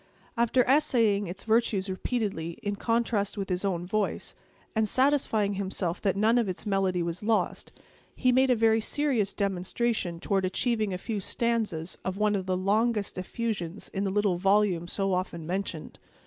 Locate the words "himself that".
5.53-6.15